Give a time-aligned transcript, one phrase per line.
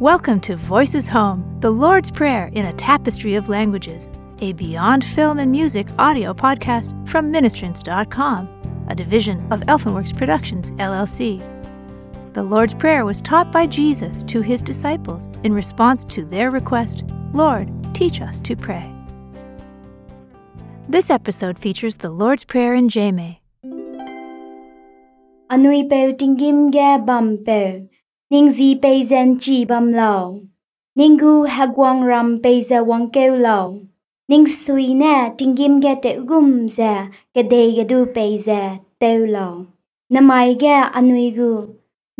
[0.00, 4.08] Welcome to Voices Home, the Lord's Prayer in a Tapestry of Languages,
[4.40, 11.40] a Beyond Film and Music audio podcast from Ministrants.com, a division of Elfenworks Productions, LLC.
[12.32, 17.04] The Lord's Prayer was taught by Jesus to his disciples in response to their request,
[17.32, 18.92] Lord, teach us to pray.
[20.88, 23.38] This episode features the Lord's Prayer in Jaymay.
[28.32, 30.12] Ning zi pe zen chi bam lo.
[30.98, 33.58] Ningu hagwang ram pe ze wang keu lo.
[34.30, 36.92] Ning sui na tingim ge te gum Za
[37.34, 38.60] ge de ge du pe ze
[39.00, 39.48] teu lo.
[40.12, 41.52] Namai ge anui gu.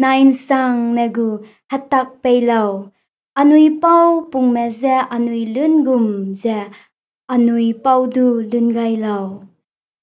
[0.02, 1.28] Nain sang ne gu
[1.70, 2.62] hatak pe lo.
[3.40, 6.58] Anui pau pung me Za anui lun gum Za
[7.34, 9.18] Anui pau du lun gai lo.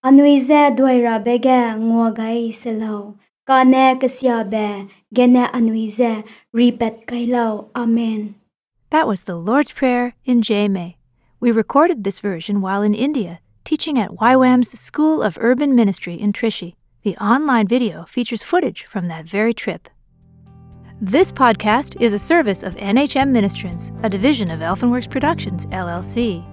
[0.07, 2.95] Anui Za Dwai ra Bega ngua gai se lo.
[3.49, 6.23] Ka ne kasya be gene anui ze
[6.55, 7.09] ripet.
[7.75, 8.35] Amen.
[8.91, 10.97] That was the Lord's Prayer in Jaymay.
[11.39, 16.31] We recorded this version while in India, teaching at YWAM's School of Urban Ministry in
[16.31, 16.75] Trichy.
[17.01, 19.89] The online video features footage from that very trip.
[21.01, 26.45] This podcast is a service of NHM Ministrants, a division of Elfenworks Productions, LLC,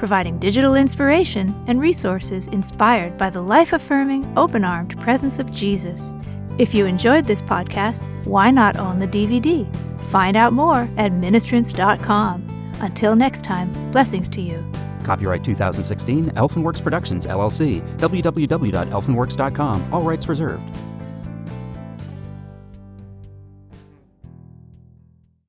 [0.00, 6.14] providing digital inspiration and resources inspired by the life affirming, open armed presence of Jesus.
[6.60, 9.66] If you enjoyed this podcast, why not own the DVD?
[10.10, 12.74] Find out more at ministrants.com.
[12.80, 14.62] Until next time, blessings to you.
[15.02, 20.68] Copyright 2016, Elfenworks Productions, LLC, www.elfenworks.com, all rights reserved.